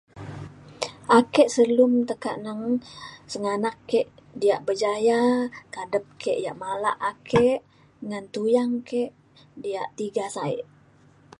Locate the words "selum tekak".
1.55-2.35